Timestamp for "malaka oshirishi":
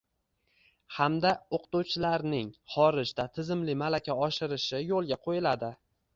3.83-4.83